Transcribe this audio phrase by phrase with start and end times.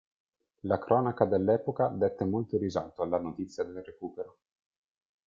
[0.61, 4.39] La cronaca dell'epoca dette molto risalto alla notizia del recupero.